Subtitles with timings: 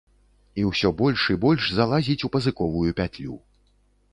[0.61, 3.37] І ўсё больш і больш залазіць у пазыковую пятлю.